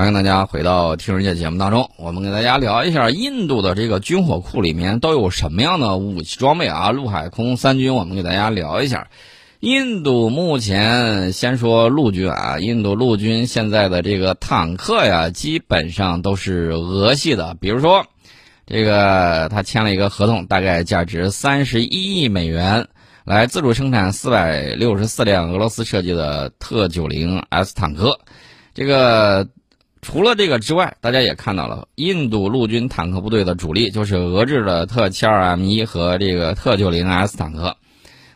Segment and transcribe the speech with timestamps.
[0.00, 6.90] 欢迎大家回到《听世界》节目当中，我们给大家聊一下印度的这个军火库里面都有什么样的武器装备啊？
[6.90, 9.08] 陆海空三军，我们给大家聊一下。
[9.58, 17.54] 印度目前先说陆军啊，印度陆军现在的这个坦克呀，基本上都是俄系的。
[17.60, 18.06] 比如说，
[18.66, 22.88] 这个他签了一个合同，大概价值三十一亿美元，
[23.26, 28.18] 来自主生产四百六十四辆俄罗斯设计的特九零 S 坦克。
[28.72, 29.46] 这个
[30.02, 37.76] 除了这个之外，大家也看到了，印度陆军坦克部队的主力就是俄制的特七二 M 一和这个特九零 S 坦克。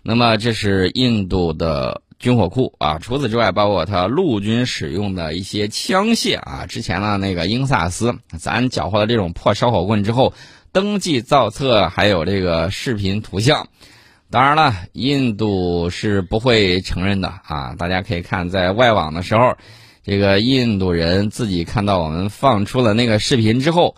[0.02, 6.66] 那么这是印度的军火库啊，除此之外，包括它陆军使用的一些枪械啊。
[6.66, 10.34] 之前呢，那个英萨斯，咱缴获了这种破烧火棍之后，
[10.70, 13.68] 登记造册，还有这个视频图像。
[14.30, 17.74] 当然了，印度是不会承认的啊。
[17.78, 19.56] 大家可以看在外网的时候，
[20.04, 23.96] 这个印度人自己看到我们放出了那个视频之后，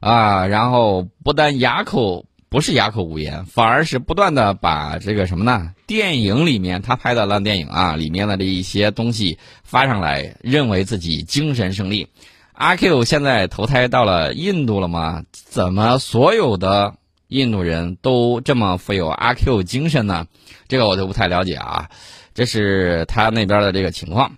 [0.00, 2.24] 啊，然后不但哑口。
[2.50, 5.74] 不是哑口无言，反而是不断的把这个什么呢？
[5.86, 12.08] 电影里面他拍的烂电影啊，里面的这一些东西发上来，认为自己精神胜利。
[12.54, 15.24] 阿 Q 现在投胎到了印度了吗？
[15.30, 16.94] 怎么所有的
[17.26, 20.26] 印度人都这么富有阿 Q 精神呢？
[20.68, 21.90] 这个我就不太了解啊。
[22.32, 24.32] 这是他那边的这个情况。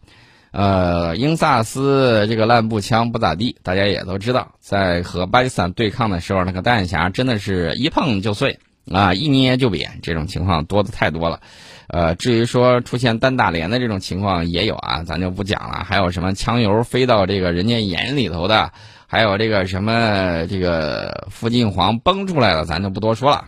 [0.52, 8.58] 呃，英萨斯这个烂步枪不咋地，大家也都知道，在和巴基斯坦对抗的时候，那个弹匣真的是一碰就碎
[8.90, 11.40] 啊，一捏就扁，这种情况多的太多了。
[11.86, 15.84] 呃，至于说出现单打连的这种情况也有啊，咱就不讲了。
[15.84, 18.72] 还有什么枪油飞到这个人家眼里头的，
[19.06, 23.46] 还有这个什么这个附近黄崩出来了，咱就不多说了。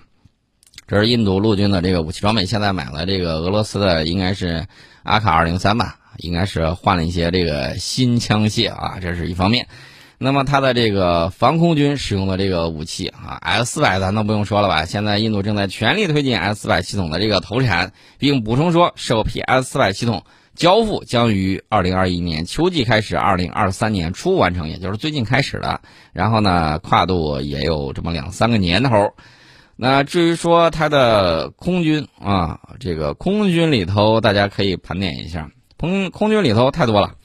[0.86, 4.66] 这是印度陆军的这个武器装备，现在买了这个俄罗斯的，应该是
[5.02, 5.96] 阿卡二零三吧。
[6.18, 9.68] 应该是换了一些这个新枪械啊，这是一方面。
[10.18, 14.84] 那么它的这个防空军使用的这个武器啊，S 四百咱都不用说了吧？
[14.84, 20.22] 现在印度正在全力推进 S 四百系统的这个投产，并补充说，首批 S 四百系统
[20.54, 25.80] 交付将于二零二一年秋季开始，二零二三年初完成，也就是最近开始的。
[26.12, 29.14] 然后呢，跨度也有这么两三个年头。
[29.74, 35.50] 那至于说它的空军啊，这个空军里头，大家可以盘点一下。
[35.82, 37.16] 空空军里头太多了，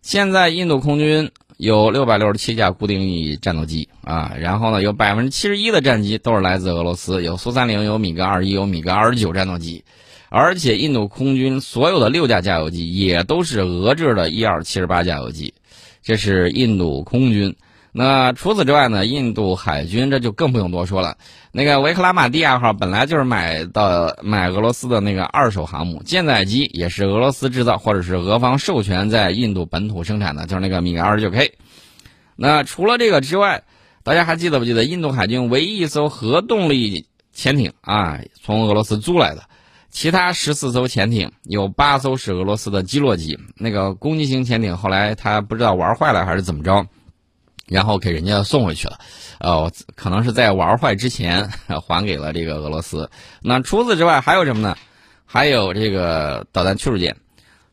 [0.00, 9.82] 现在印度空军有六百六十七架固定翼战斗机啊，然后呢，有百分之七十一的战机都是来自俄罗斯，有苏三零，有米格二十一，有米格二十九战斗机，
[10.28, 15.52] 而且印度空军所有的六架加油机也都是俄制的 E 二七十八加油机，
[16.00, 17.56] 这是印度空军。
[17.98, 19.06] 那除此之外呢？
[19.06, 21.16] 印度海军这就更不用多说了。
[21.50, 31.54] 那个维克拉玛蒂亚号本来就是买的买俄罗斯的那个二手航母舰载机，也是俄罗斯制造或者是俄方授权在印度本土生产的，就是那个米格二十九 K。
[32.36, 33.62] 那除了这个之外，
[34.02, 39.42] 大家还记得不记得印度海军唯一一艘核动力潜艇啊，从俄罗斯租来的？
[39.90, 46.86] 其他十四艘潜艇有八艘是俄罗斯的基洛级，那个攻击型潜艇后来他不知道玩坏了还是怎么着。
[47.66, 48.98] 然后给人家送回去了，
[49.40, 51.50] 呃，可能是在玩坏之前
[51.86, 53.10] 还给了这个俄罗斯。
[53.42, 54.76] 那除此之外还有什么呢？
[55.24, 57.16] 还有这个导弹驱逐舰，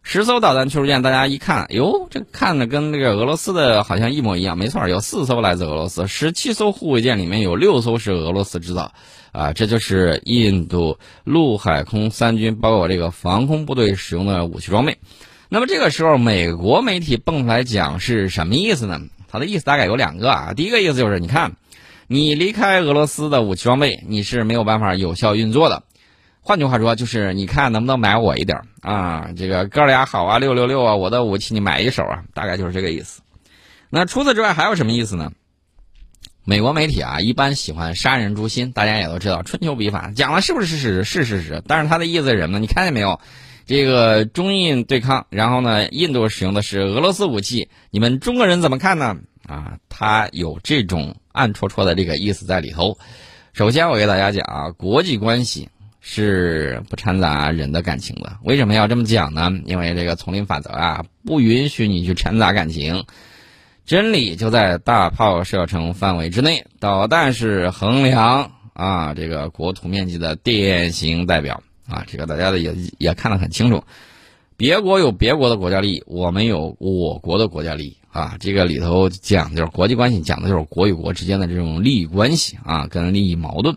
[0.02, 4.58] 十艘导弹驱逐舰，大家一看，哟，这看着跟那个俄罗斯的好像一模一样。
[4.58, 8.92] 没错，有四艘来自俄罗斯，十七艘护卫舰里面有六艘是俄罗斯制造。
[9.32, 15.00] 啊，这就是印度陆海空三军，包括这个防空部队使用的武器装备。
[15.50, 19.02] 那么这个时候，美国媒体蹦出来讲是什么意思呢？
[19.34, 21.54] 他的意思大概有两个啊，第一个意思就是，你看，
[22.06, 25.82] 你离开俄罗斯的武器装备，你是没有办法有效运作的。
[26.42, 29.30] 换句话说，就是你看能不能买我一点啊？
[29.36, 33.24] 这个哥俩好啊，六六六啊，我的武器你买一手啊，大概就是这个意思。
[33.90, 35.32] 那除此之外还有什么意思呢？
[36.46, 41.04] 美国媒体啊，一般喜欢杀人诛心，大家也都知道，春秋笔法讲的是不是事实？
[41.04, 41.64] 是事实。
[41.68, 42.60] 但是他的意思是什么呢？
[42.60, 43.20] 你看见没有？
[43.66, 49.18] 这个中印对抗，然后呢，印度使用的是俄罗斯武器，你们中国人怎么看呢？
[49.48, 52.98] 啊，他有这种暗戳戳的这个意思在里头。
[53.54, 55.70] 首先，我给大家讲啊，国际关系
[56.00, 58.38] 是不掺杂人的感情的。
[58.44, 59.52] 为什么要这么讲呢？
[59.66, 63.06] 因为这个丛林法则啊，不允许你去掺杂感情。
[63.86, 71.62] 真理就在大炮射程范围之内，导弹是衡量啊这个国土面积的典型代表。
[71.88, 73.84] 啊，这个大家的也也看得很清楚，
[74.58, 78.38] 别国有别国的国家利益，我们有我国的国家利益啊。
[78.40, 83.76] 这个里头讲就是国际关系，讲的就是国与国之间的这种利益关系啊，跟利益矛盾。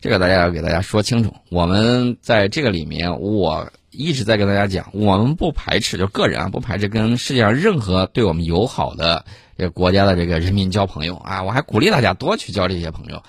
[0.00, 1.34] 这个大家要给大家说清楚。
[1.50, 9.26] 我们在这个里面，我一直在跟大家讲，我们不排斥，就个人啊，不排斥跟世界上任何对我们友好的
[9.58, 11.42] 这个国家的这个人民交朋友啊。
[11.42, 13.22] 我还鼓励大家多去交这些朋友。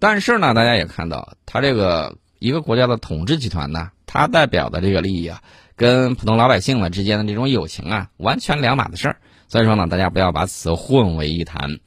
[0.00, 5.42] 但是呢，大家也看到，他这个一个国家的统治集团呢，它代表的这个利益啊，
[5.76, 9.16] 跟普通老百姓呢之间的这种友情啊，完全两码子事儿。
[9.48, 11.78] 所以说呢，大家不要把此混为一谈。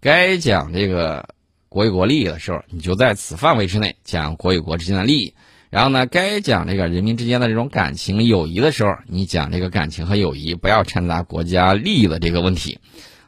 [0.00, 1.28] 该讲这个。
[1.72, 5.32] 国与国利益的时候，你就在此范围之内讲国与国之间的利益；
[5.70, 12.78] 然后呢，该讲这个人民之间的这种感情友谊的时候，你讲这个感情和友谊，不要掺杂国家利益的这个问题。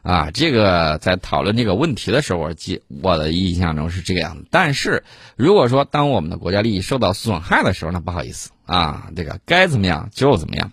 [0.05, 4.45] 啊，这个在讨论这个问题的时候，记我的印象中是这个样子。
[4.51, 5.03] 但是
[5.35, 10.71] 如果说当我们的国家利益受到损害的时候，那不好意思啊，这个该怎么样就怎么样。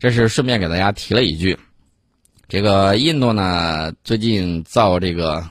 [0.00, 1.58] 这是顺便给大家提了一句，
[2.48, 5.48] 这个印度呢最近造这个。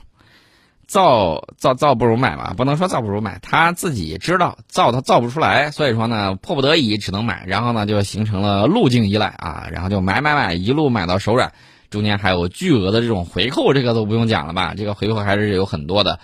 [0.88, 11.52] 造造造不如买嘛，不能说造不如买，他自己知道造他造不出来，所以说呢，迫不得已只能买，然后呢就形成了路径依赖啊，然后就买买买，一路买到手软，
[11.90, 16.18] 中间还有巨额的这种回扣，这个都不用讲了吧，这个回扣还是有很多的，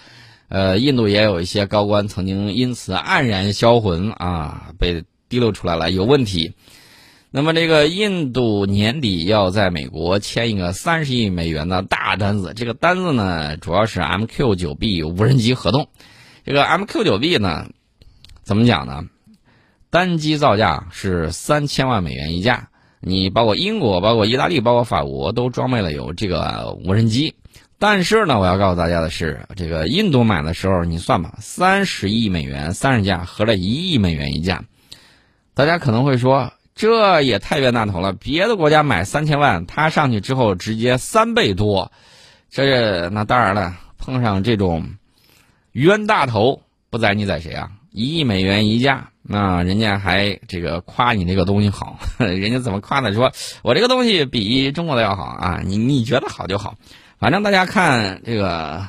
[0.49, 6.55] 呃，印度也有一些高官曾经因此黯然销魂啊，被滴露出来了有问题。
[7.35, 12.53] 那么，这个印度年底要在美国签一个三十亿美元的大单子。
[12.55, 15.89] 这个单子呢，主要是 MQ9B 无人机合同。
[16.45, 17.71] 这个 MQ9B 呢，
[18.43, 19.05] 怎么讲呢？
[19.89, 22.69] 单机造价是三千万美元一架。
[23.03, 27.35] 你包括英国、包括意大利、包括法国都装备了有这个无人机。
[27.79, 34.65] 但是呢，我要告诉大家的是，这个印度买的时候，你算吧，三十亿美元三十架，合了一亿美元一架。
[35.53, 36.53] 大家可能会说。
[36.75, 38.15] 这也太冤大头了！
[38.15, 41.93] 别的国家买三千万，他上去之后直接三倍多，
[42.49, 44.95] 这那当然了，碰上这种
[45.73, 47.71] 冤大头，不宰你宰谁啊？
[47.91, 53.13] 一亿美元一架，那人家还这个夸你这个东西好， 人家怎么夸呢？
[53.15, 53.33] 说
[53.63, 55.61] 我这个东西比中国的要好啊！
[55.65, 56.75] 你你觉得好就好，
[57.19, 58.89] 反正大家看这个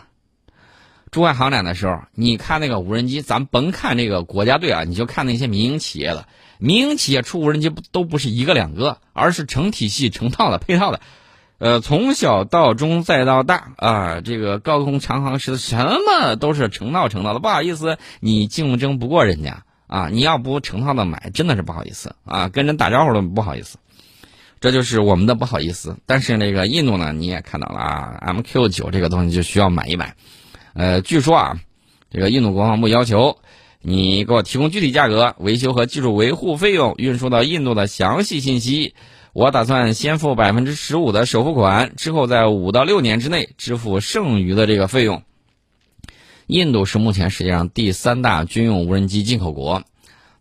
[1.12, 6.28] 珠海航展的时候，你看那个无人机，咱甭看这个国家队啊，你就看那些民营企业的。
[6.58, 11.02] 民营企业出无人机不都不是一个两个，而是成体系、成套的、配套的，
[11.58, 17.40] 呃，从小到中再到大啊，这个高空长航时什么都是成套成套的。
[17.40, 20.10] 不好意思，你竞争不过人家啊！
[20.12, 23.78] 你要不成套的买，真的是不好意思啊，跟人打招呼都不好意思。
[24.60, 25.98] 这就是我们的不好意思。
[26.08, 30.16] 但是那个印度呢，你也看到了啊，MQ 九这个东西就需要买一买。
[30.74, 31.60] 呃，据说啊，
[32.10, 33.38] 这个印度国防部要求。
[33.86, 38.96] 你给我提供具体价格、维修和技术维护费用、运输到印度的详细信息。
[39.34, 45.22] 我打算先付百分之十五的首付款，之后在五到六年之内支付剩余的这个费用。
[46.48, 49.84] 印度是目前世界上第三大军用无人机进口国。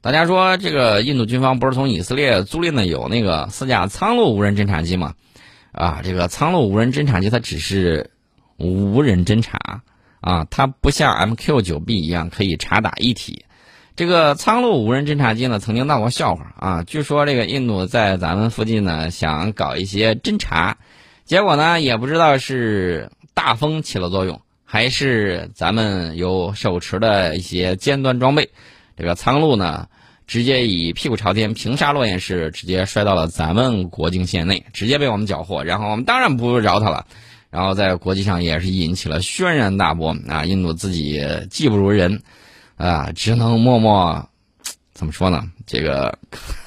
[0.01, 5.15] 大家说，这个印度军方不是从以色列租赁的有那个四架苍鹭无人侦察机吗？
[5.71, 8.11] 啊，这个苍鹭无人侦察机它只是
[8.57, 9.83] 无人侦察。
[10.21, 13.45] 啊，它不像 MQ9B 一样可以察打一体。
[13.97, 16.83] 这个苍鹭无人侦察机呢，曾经闹过笑话啊。
[16.85, 20.79] 据说这个印度在咱们附近呢，想搞一些侦察，
[21.25, 24.41] 结果呢，也不知道是大风起了作用，
[24.73, 28.49] 还是咱们有手持的一些尖端装备。
[28.97, 29.87] 这个苍鹭呢，
[30.27, 35.63] 直接以屁股朝天，平沙落雁式，直接摔到了咱们国境线内，直接被我们缴获。
[35.63, 37.07] 然后我们当然不饶他了。
[37.51, 40.47] 然后在国际上也是引起了轩然大波啊！
[40.47, 42.23] 印度自己技不如人，
[42.79, 44.27] 啊，只能默默
[45.03, 45.43] 怎么说呢？
[45.67, 46.17] 这个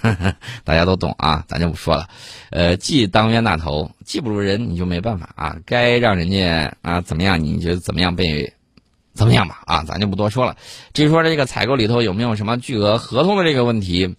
[0.65, 2.09] 大家都懂啊，咱就不说了。
[2.49, 5.55] 呃，既当冤大头，技不如人，你就没办法啊。
[5.65, 8.53] 该让人家啊怎么样，你就怎么样被
[9.13, 10.57] 怎么样吧啊，咱就不多说了。
[10.91, 14.17] 至于说这个采购里头有没有什么巨额合同的这个问题，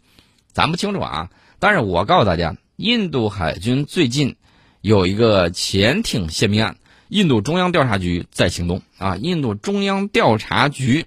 [0.51, 1.29] 咱不清楚啊。
[1.59, 4.37] 但是我告诉大家，印度海军最近。
[4.81, 6.77] 有一个潜艇泄密案，
[7.09, 9.17] 印度中央调查局在行动啊！
[9.17, 11.07] 印度中央调查局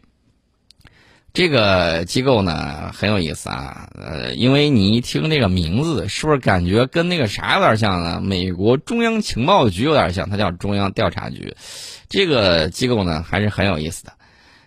[1.31, 8.19] 这个机构呢很有意思啊，呃，因为你一听这个名字，是不是感觉跟那个啥有点像呢？
[8.19, 11.55] 美国中央情报局有点像，它叫中央调查局。
[12.09, 14.13] 这个机构呢还是很有意思的，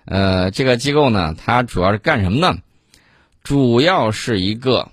[0.04, 2.56] 呃，这个机构呢它主要是干什么呢？
[3.42, 4.88] 主要是一个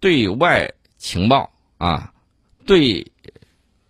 [0.00, 2.12] 对外情报啊，
[2.66, 3.06] 对。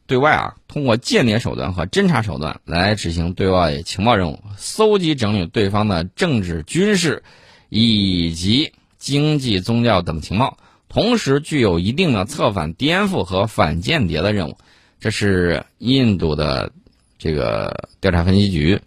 [0.06, 7.23] 对外啊，通过间谍手段和侦查手段来执行对外情报任务，搜集整理对方的政治、军事
[7.70, 10.58] 以及经济、宗教等情报，
[10.88, 14.58] 同时具有一定的策反、颠覆和反间谍的任务。
[15.00, 16.70] 这是印度的
[17.18, 18.80] 这个调查分析局。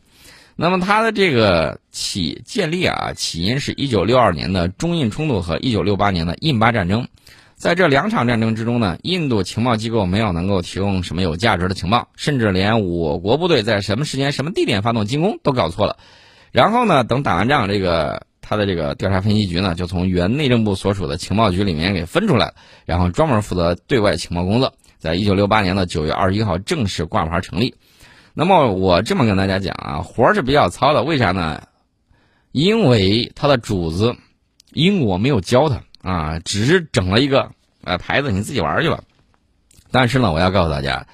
[0.56, 7.08] 那么它的这个起建立啊，起因是一九六二年的中印冲突和一九六八年的印巴战争。
[7.58, 15.98] 在这两场战争之中呢，印度情报机构没有能够提供什么有价值的情报，甚至连我国部队在什么时间、什么地点发动进攻都搞错了。
[16.52, 22.54] 然后呢，等打完仗，这个他的这个调查分析局呢，就从原内政部所属的情报局里面给分出来了，
[22.86, 24.76] 然后专门负责对外情报工作。
[25.00, 27.74] 在一九六八年的九月二十一号正式挂牌成立。
[28.36, 31.64] 那么我这么跟大家讲啊，活儿是比较糙的，为啥呢？
[32.52, 34.16] 因为他的主子
[34.72, 37.52] 英国没有教他啊，只是整了一个
[37.84, 39.04] 呃牌子，你自己玩去吧。
[39.92, 41.08] 但是呢，我要告诉大家，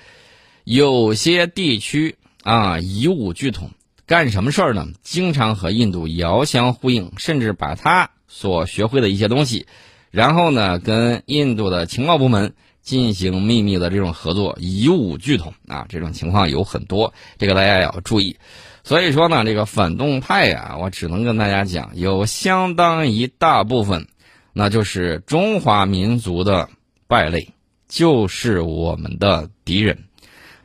[0.64, 3.72] 有些地区啊以武拒统，
[4.06, 4.88] 干什么事儿呢？
[5.02, 9.68] 经常和印度遥相呼应，甚至把他所学会的一些东西，
[10.12, 12.54] 然后呢跟印度的情报部门。
[12.84, 18.36] 进行秘密的这种合作，以武拒统啊，这种情况有很多，这个大家要注意。
[18.84, 24.10] 所以说呢，这个反动派呀，我只能跟大家讲，有相当一大部分，
[24.54, 26.70] 那就是中华民族的
[27.08, 27.50] 败类，
[27.90, 30.06] 就是我们的敌人，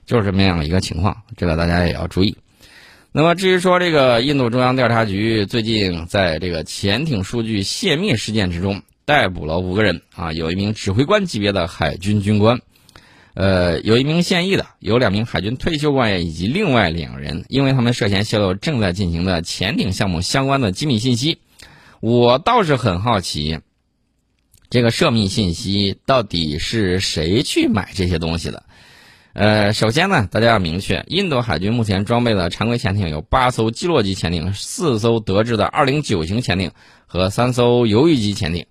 [0.06, 2.36] 就是这么样一个情况，这个大家也要注意。
[3.10, 8.82] 那么至于说这个印度中央调查局最近在这个潜艇数据泄密事件之中。
[9.08, 12.60] 逮捕了五个人啊，有一名指挥官级别的海军军官，
[13.32, 21.38] 呃，有一名现役的，有两名海军退休官员以及另外两人，因为他们涉嫌泄露正在进行的潜艇项目相关的机密信息。
[22.00, 23.60] 我倒是很好奇，
[24.70, 28.64] 这个涉密信息到底是谁去买这些东西的？
[29.32, 36.70] 呃，首先呢，大家要明确，印度海军目前装备的常规潜艇有八艘基洛级潜艇、四艘德制的二零九型潜艇
[37.06, 38.66] 和三艘鱿鱼级潜艇。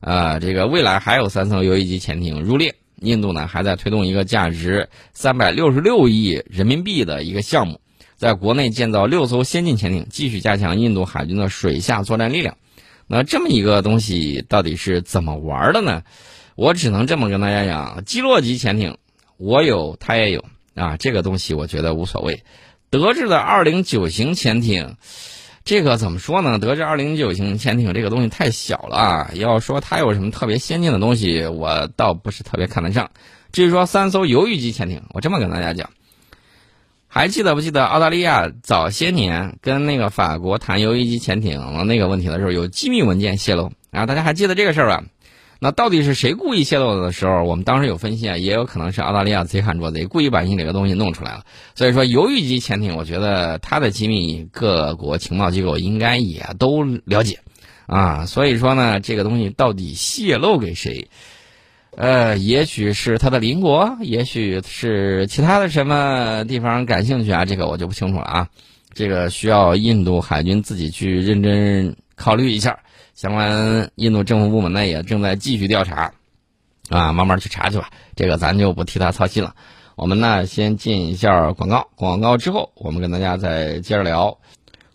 [0.00, 2.74] 啊，这个未来还有三艘游鱼级潜艇入列。
[2.96, 7.80] 印度呢还在推动一个价值三百六十六亿人民币的一个项目，
[8.16, 12.56] 在国内建造六艘先进潜艇，继续加强印度海军的水下作战力量。
[13.06, 16.02] 那这么一个东西到底是怎么玩的呢？
[16.54, 18.98] 我只能这么跟大家讲：基洛级潜艇
[19.36, 20.44] 我有，他也有
[20.74, 20.96] 啊。
[20.96, 22.42] 这个东西我觉得无所谓。
[22.90, 24.96] 德制的二零九型潜艇。
[25.64, 26.58] 这个怎么说呢？
[26.58, 29.30] 德制二零九型潜艇这个东西太小了啊！
[29.34, 33.12] 要说它有什么特别先进的东西，我倒不是特别看得上。
[33.52, 35.90] 至于说三艘鱿鱼级潜艇，我这么跟大家讲，
[37.14, 44.06] 还记得不记得澳大利亚早些年跟那个法国谈鱿鱼级潜艇那个问题的时候，有机密文件泄露啊？
[44.06, 45.04] 大家还记得这个事儿吧？
[45.60, 47.44] 那到底是谁故意泄露的时候？
[47.44, 51.44] 我们当时有分析啊，也有可能是澳大利亚贼喊捉贼，故意把你这个东西弄出来了。
[51.74, 57.40] 所以说，鱿鱼级潜艇，我觉得它的机密，各国情报机构应该也都了解，
[57.84, 61.10] 啊，所以说呢，这个东西到底泄露给谁？
[61.96, 68.48] 呃，也许是他的邻国，也许是其他的什么地方感兴趣啊，这个我就不清楚了啊，
[68.94, 72.78] 这个需要印度海军自己去认真考虑一下。
[73.14, 76.12] 相关印度政府部门呢也正在继续调查，
[76.88, 77.90] 啊，慢慢去查去吧。
[78.16, 79.54] 这个咱就不替他操心了。
[79.94, 84.38] 我们呢先进一下广告，广告之后我们跟大家再接着聊。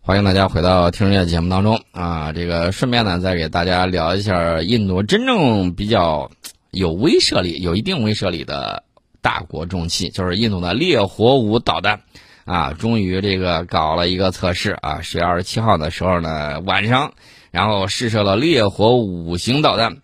[0.01, 6.31] 欢迎大家回到听人家节目当中啊，这个顺便呢再给大家聊一下印度真正比较
[6.71, 8.83] 有威慑力、有一定威慑力的
[9.21, 12.01] 大国重器，就是印度的烈火五导弹
[12.45, 17.13] 啊，终于这个搞了一个测试啊，十月二十七号的时候呢晚上。
[17.49, 19.97] 然后试射了烈火五型导弹，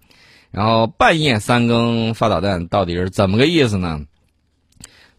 [0.50, 4.00] 然后半夜三更发导弹，到底是怎么个意思呢？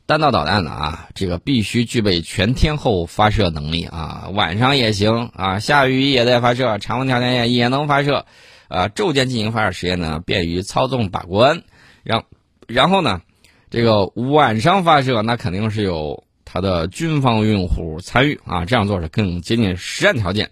[0.07, 8.25] 弹道导弹呢啊，这个必须具备全天候发射能力啊，晚上也行啊，下雨也在发射，常温条件下也能发射，
[8.69, 11.63] 啊，昼间进行发射实验呢，便于操纵把关。
[12.03, 12.25] 然
[12.67, 13.23] 然后呢，
[13.71, 20.51] 这个晚上发射那肯定是有它的军方用户参与啊，这样做是更接近实战条件。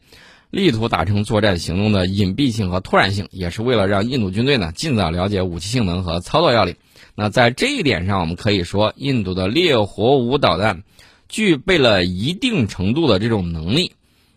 [0.51, 6.77] 力图达成作战行动的隐蔽性和突然性，也是为了让印度军队呢尽早了解武器性能和操作要领。
[7.15, 10.83] 那在这一点上，我们可以说，印度的烈火五导弹
[11.27, 13.93] 具备了一定程度的这种能力，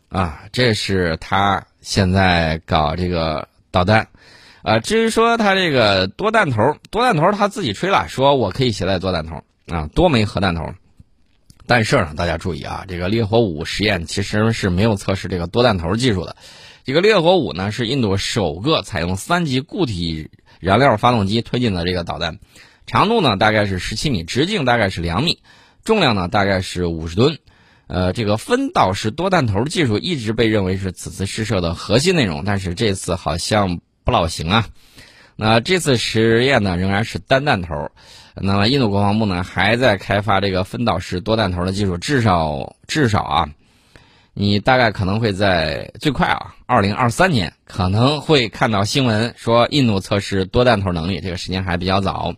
[0.07, 4.07] 啊，这是他现在搞这个导弹，
[4.61, 10.63] 啊，至于说他这个多弹头，多弹头他自己吹了，说我可以携带多弹头，啊，多枚核弹头。
[11.67, 16.37] 但是呢，大家注意啊，这个烈火五实验其实是没有测试这个多弹头技术的。
[16.85, 22.39] 这个烈火五呢，是印度首个采用三级固体燃料发动机推进的这个导弹，
[22.87, 25.39] 长度呢大概是十七米，直径大概是两米，
[25.83, 27.39] 重量呢大概是五十吨。
[27.87, 34.67] 呃，这个分导式多弹头技术一直被认为是此次试射的核心内容，但是这次好像不老行啊。
[35.35, 37.91] 那这次实验呢，仍然是单弹头。
[38.35, 43.49] 那么，印度国防部呢，还在开发这个分导式多弹头的技术，至少至少啊，
[44.33, 52.33] 你大概可能会在最快啊，二零二三年可能会看到新闻说印度测试多弹头能力，这个时间还比较早。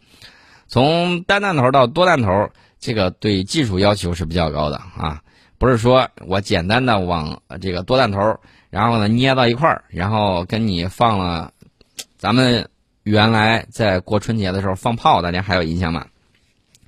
[0.68, 2.50] 从单弹头到多弹头，
[2.80, 5.22] 这个对技术要求是比较高的啊，
[5.58, 11.52] 不是说我简单的往这个多弹头，然后呢捏到一块儿，然后跟你放了，
[12.18, 12.70] 咱们
[13.04, 16.06] 原来在过春节的时候放炮，大家还有印象吗？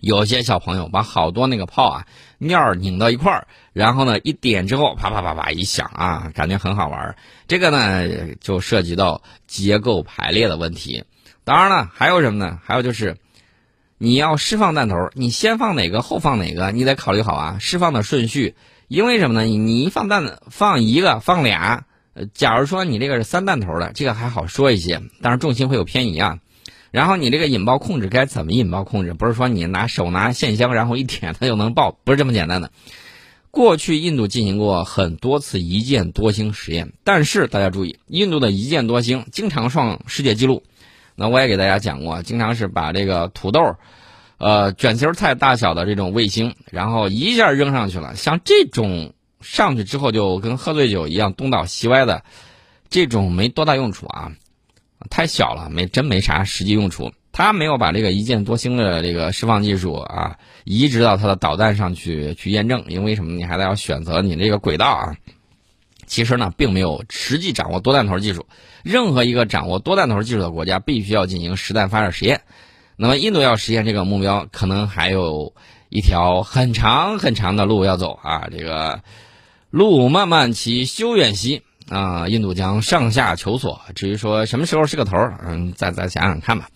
[0.01, 2.05] 有些小朋友把好多那个炮啊
[2.37, 7.15] 面儿拧到一块儿，然后呢一点之后啪啪啪啪一响啊，感觉很好玩。
[7.47, 11.03] 这个呢就涉及到结构排列的问题。
[11.43, 12.59] 当然了，还有什么呢？
[12.63, 13.17] 还有就是
[14.01, 18.55] 你要释放弹头，你先放哪个后放哪个，你得考虑好啊，释放的顺序。
[18.87, 19.45] 因为什么呢？
[19.45, 26.39] 你你一放弹放一个放俩，呃，假如说你这个是三弹头的，这个还好说一些，但是重心会有偏移啊。
[26.91, 29.13] 然后你这个引爆控制该怎么引爆控制？
[29.13, 32.71] 不是说你拿手拿线香，然后一点它就能爆，不是这么简单的。
[33.51, 40.63] 过去印度进行过很多次一箭多星实验，但是大家注意，印度的一箭多星经常创世界纪录。
[41.19, 43.75] 那我也给大家讲过，经常是把这个土豆，
[44.37, 48.15] 呃，卷心菜大小的这种卫星，然后一下扔上去了。
[48.15, 52.23] 像这种上去之后就跟喝醉酒一样东倒西歪的，
[52.89, 54.31] 这种没多大用处啊。
[55.09, 57.11] 太小了，没真没啥实际用处。
[57.31, 63.33] 他没有把这个一箭多星的这个释放技术啊移植到他的导弹上去去验证，因为什么？
[63.33, 65.15] 你还得要选择你这个轨道啊。
[66.09, 68.45] 其实呢，并没有实际掌握多弹头技术。
[68.83, 72.41] 任何一个掌握多弹头技术的国家，必须要进行实弹发射实验。
[72.97, 75.53] 那么，印度要实现这个目标，可能还有
[75.87, 78.49] 一条很长很长的路要走啊。
[78.51, 79.01] 这个
[79.69, 81.61] 路漫漫其修远兮。
[81.89, 83.81] 啊，印度将上下求索。
[83.95, 86.69] 至于说什么时候是个头儿，嗯，再再想想看吧。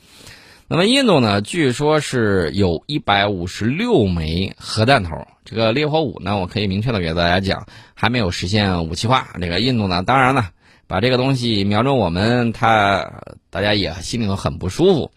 [0.73, 5.27] 那么印度呢，据说是有一百五十六枚核弹头。
[5.45, 9.27] 这个烈火五呢，我可以明确的给大家讲，还没有实现武器化。
[9.39, 10.49] 这个印度呢，当然了，
[10.87, 15.11] 把这个东西瞄准我们，他大家也心里头很不舒服。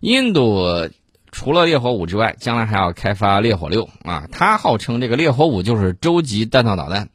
[0.00, 0.90] 印度
[1.30, 4.28] 除了烈火五之外，将来还要开发烈火六啊。
[4.30, 7.08] 他号称这个烈火五就是洲际弹道导弹。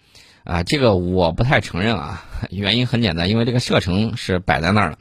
[0.45, 2.25] 啊，这个我不太承认啊。
[2.49, 4.97] 原因很简单，因为这个射程是摆在那儿了。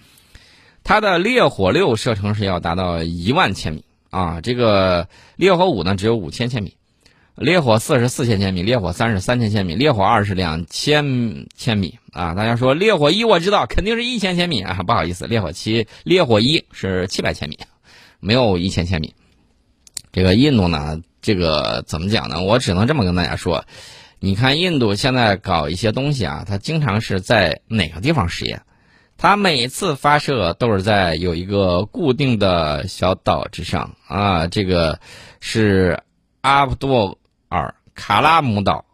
[0.87, 6.77] 它的烈火六射程是要达到一万千米啊，这个烈火五呢只有五千千米，
[7.35, 12.35] 烈火四是四千千米，烈火三是三千千米，烈火二是两千千米啊。
[12.35, 17.59] 大家说烈火一我知道肯定是一千千米啊，不好意思，烈火七烈火一是七百千米，
[18.21, 19.13] 没有一千千米。
[20.13, 22.45] 这个印度呢，这个怎么讲呢？
[22.45, 23.65] 我只能这么跟大家说。
[24.21, 28.63] 你看，印度现在搞一些东西啊，它经常是在哪个地方实验？
[29.19, 33.97] 它每次发射都是在有一个固定的小岛之上。
[34.07, 35.01] 啊，这个
[35.41, 36.01] 是
[36.43, 38.85] 阿布杜尔卡拉姆岛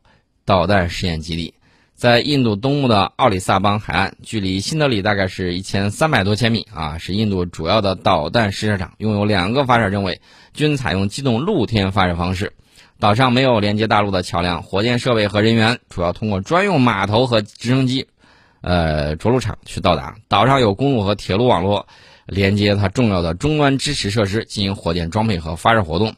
[0.45, 1.55] 导弹试验基地，
[1.95, 6.67] 在印度东部的奥里萨邦海岸，距离新德里大概是一千三百多千米。
[6.73, 10.21] 啊，是印度主要的导弹试射场，拥有两个发射阵位，
[10.55, 12.53] 均采用机动露天发射方式。
[13.01, 18.07] 岛上没有连接大陆的桥梁，火箭设备和人员主要通过专用码头和直升机，
[18.63, 20.15] 呃，着陆场去到达。
[20.29, 21.87] 岛上有公路和铁路网络
[22.27, 26.15] 连接它重要的终端支持设施，进行火箭装配和发射活动。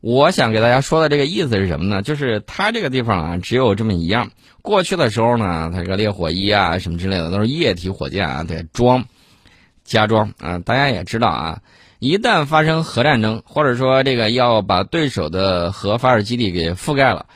[0.00, 2.02] 我想给大家说的这个意思是什么呢？
[2.02, 4.30] 就是它这个地方啊，只有这么一样。
[4.60, 9.04] 过去的时候呢，它这个烈火一啊什么之类的都是液体火箭啊，得装
[9.84, 10.58] 加装啊。
[10.58, 11.60] 大家也知道啊。
[12.00, 17.26] 一旦发生核战争，或者说这个要把对手的核发射基地给覆盖了，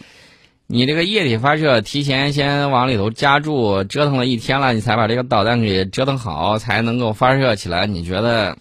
[0.68, 7.86] 你这个液体发射提前先往里头加注，折腾了一天了，你才把这个导弹给折腾好，才能够发射起来。
[7.86, 8.58] 你觉得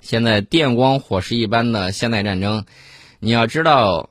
[0.00, 2.64] 现在电光火石一般的现代战争，
[3.18, 4.08] 你要知道，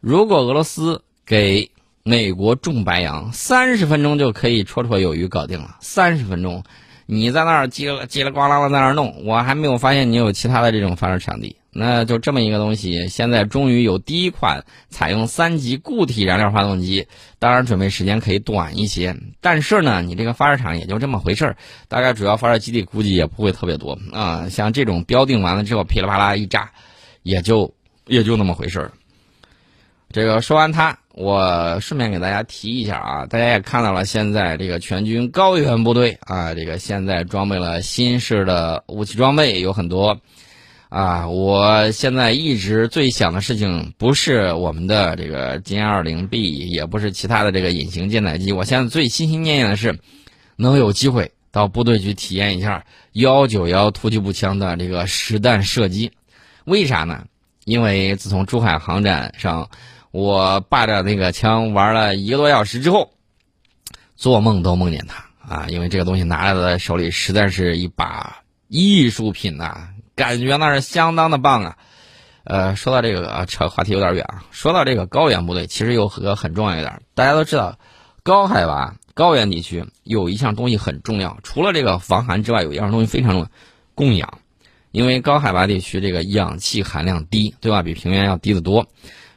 [0.00, 1.72] 如果俄罗斯给
[2.04, 6.62] 美国种白杨，三十分钟就可以绰绰有余搞定了，三十分钟。
[7.06, 11.56] 你在那儿叽了叽里呱啦的在那儿弄，我还没有发现你有其他的这种发射场地。
[11.74, 17.06] 那就这么一个东西，现在终于有第一款采用三级固体燃料发动机，
[17.38, 19.16] 当然准备时间可以短一些。
[19.40, 21.56] 但是呢，你这个发射场也就这么回事儿，
[21.88, 24.48] 大概主要发射基地估计也不会特别多啊。
[24.48, 26.70] 像这种标定完了之后噼里啪啦一炸，
[27.22, 27.74] 也就
[28.06, 28.92] 也就那么回事儿。
[30.10, 30.98] 这个说完它。
[31.16, 40.18] 我顺便给大家提一下啊，大家也看到了，现在这个全军高原部队啊，这个现在装备了新式的武器装备有很多
[40.94, 41.28] 啊。
[41.28, 49.98] 我现在一直最想的事情不是我们的这个歼二零 B，也不是其他的这个隐形舰载机，我现在最心心念念的是
[50.56, 56.12] 能有机会到部队去体验一下幺九幺突击步枪的这个实弹射击。
[56.64, 57.26] 为啥呢？
[57.64, 59.68] 因为自从珠海航展上。
[60.14, 63.10] 我霸着那个枪玩了一个多小时之后，
[64.14, 65.24] 做梦都梦见它
[65.56, 65.66] 啊！
[65.68, 71.76] 因为这个东西拿在手里，实在是一把艺术品呐，感觉那是相当的棒啊。
[72.44, 74.44] 呃，说到这个，扯话题有点远啊。
[74.50, 77.78] 说到这个高原部队，其实有个很重要一点，大家都知道，
[78.22, 83.48] 高海拔高原地区有一项东西很重要，除了这个防寒之外，有一样东西非常重要，
[83.94, 84.40] 供氧。
[84.90, 87.82] 因为高海拔地区这个氧气含量低，对吧？
[87.82, 88.86] 比平原要低得多。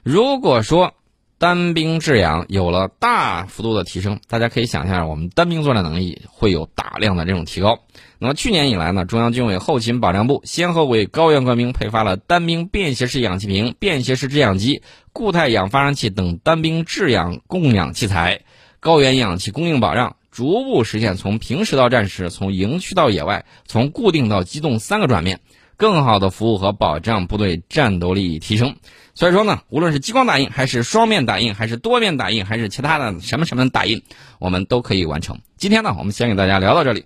[0.03, 0.93] 如果说
[1.39, 7.77] 单兵制氧有了大幅度的提升，大家可以想象，我们单兵作战能力会有大量的这种提高。
[8.17, 14.81] 那么去年以来呢，中央军委后勤保障部先后为高原官兵配发了单兵便携式氧气瓶、便携式制氧机、
[15.13, 18.41] 固态氧发生器等单兵制氧供氧器材，
[18.79, 25.39] 高原氧气供应保障逐步实现从平时到战时、从营区到野外、从固定到机动三个转变。
[25.77, 28.75] 更好的服务和保障部队战斗力提升，
[29.13, 34.01] 所以说呢，无论是激光打印，还是双面打印，还是多面打印，还是其他的什么什么打印，
[34.39, 35.39] 我们都可以完成。
[35.55, 37.05] 今天呢，我们先给大家聊到这里。